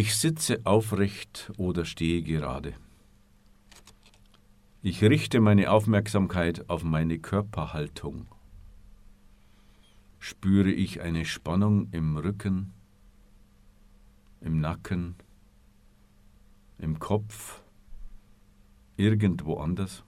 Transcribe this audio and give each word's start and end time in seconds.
Ich 0.00 0.14
sitze 0.14 0.60
aufrecht 0.62 1.50
oder 1.56 1.84
stehe 1.84 2.22
gerade. 2.22 2.74
Ich 4.80 5.02
richte 5.02 5.40
meine 5.40 5.72
Aufmerksamkeit 5.72 6.70
auf 6.70 6.84
meine 6.84 7.18
Körperhaltung. 7.18 8.28
Spüre 10.20 10.70
ich 10.70 11.00
eine 11.00 11.24
Spannung 11.24 11.88
im 11.90 12.16
Rücken, 12.16 12.72
im 14.40 14.60
Nacken, 14.60 15.16
im 16.78 17.00
Kopf, 17.00 17.60
irgendwo 18.96 19.56
anders? 19.56 20.04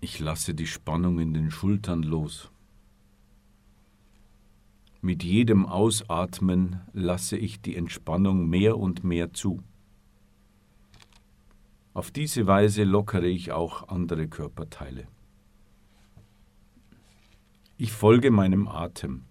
Ich 0.00 0.18
lasse 0.18 0.54
die 0.54 0.66
Spannung 0.66 1.18
in 1.18 1.34
den 1.34 1.50
Schultern 1.50 2.02
los. 2.02 2.50
Mit 5.06 5.22
jedem 5.22 5.66
Ausatmen 5.66 6.80
lasse 6.92 7.36
ich 7.36 7.60
die 7.60 7.76
Entspannung 7.76 8.48
mehr 8.48 8.76
und 8.76 9.04
mehr 9.04 9.32
zu. 9.32 9.62
Auf 11.94 12.10
diese 12.10 12.48
Weise 12.48 12.82
lockere 12.82 13.28
ich 13.28 13.52
auch 13.52 13.86
andere 13.86 14.26
Körperteile. 14.26 15.06
Ich 17.78 17.92
folge 17.92 18.32
meinem 18.32 18.66
Atem. 18.66 19.22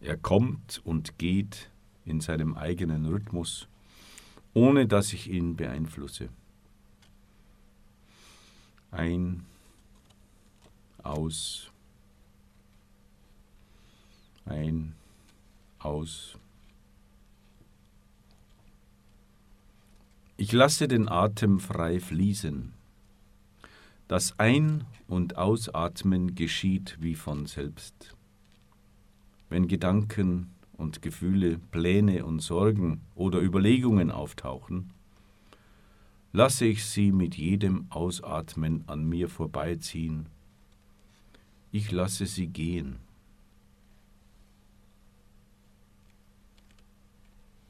Er 0.00 0.16
kommt 0.16 0.80
und 0.82 1.18
geht 1.18 1.70
in 2.06 2.22
seinem 2.22 2.54
eigenen 2.54 3.04
Rhythmus, 3.04 3.68
ohne 4.54 4.86
dass 4.86 5.12
ich 5.12 5.28
ihn 5.28 5.56
beeinflusse. 5.56 6.30
Ein, 8.90 9.44
aus, 11.02 11.70
ein, 14.48 14.94
aus. 15.78 16.38
Ich 20.36 20.52
lasse 20.52 20.88
den 20.88 21.08
Atem 21.08 21.60
frei 21.60 22.00
fließen. 22.00 22.72
Das 24.06 24.38
Ein- 24.38 24.84
und 25.06 25.36
Ausatmen 25.36 26.34
geschieht 26.34 26.96
wie 27.00 27.14
von 27.14 27.46
selbst. 27.46 28.16
Wenn 29.50 29.68
Gedanken 29.68 30.50
und 30.76 31.02
Gefühle, 31.02 31.58
Pläne 31.58 32.24
und 32.24 32.40
Sorgen 32.40 33.00
oder 33.14 33.40
Überlegungen 33.40 34.10
auftauchen, 34.10 34.92
lasse 36.32 36.66
ich 36.66 36.84
sie 36.84 37.10
mit 37.12 37.36
jedem 37.36 37.86
Ausatmen 37.90 38.84
an 38.86 39.04
mir 39.04 39.28
vorbeiziehen. 39.28 40.26
Ich 41.72 41.90
lasse 41.90 42.26
sie 42.26 42.46
gehen. 42.46 42.96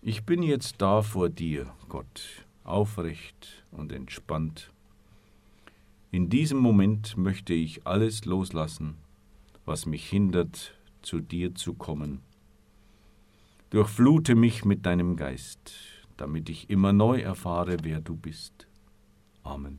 Ich 0.09 0.25
bin 0.25 0.43
jetzt 0.43 0.77
da 0.79 1.03
vor 1.03 1.29
dir, 1.29 1.71
Gott, 1.91 2.47
aufrecht 2.65 3.63
und 3.71 3.93
entspannt. 3.93 4.73
In 6.11 6.31
diesem 6.31 6.57
Moment 6.57 7.19
möchte 7.19 7.53
ich 7.53 7.87
alles 7.87 8.25
loslassen, 8.25 8.97
was 9.67 9.85
mich 9.85 10.09
hindert, 10.09 10.73
zu 11.03 11.21
dir 11.21 11.55
zu 11.55 11.75
kommen. 11.75 12.23
Durchflute 13.69 14.35
mich 14.35 14.65
mit 14.65 14.87
deinem 14.87 15.15
Geist, 15.15 15.75
damit 16.17 16.49
ich 16.49 16.71
immer 16.71 16.95
neu 16.95 17.21
erfahre, 17.21 17.77
wer 17.83 18.01
du 18.01 18.17
bist. 18.17 18.67
Amen. 19.43 19.79